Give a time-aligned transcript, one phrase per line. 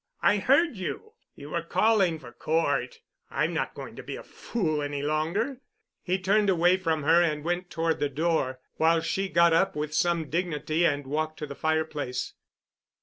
[0.23, 3.01] "I heard you—you were calling for Cort.
[3.29, 5.61] I'm not going to be a fool any longer."
[6.01, 9.93] He turned away from her and went toward the door, while she got up with
[9.93, 12.33] some dignity and walked to the fireplace.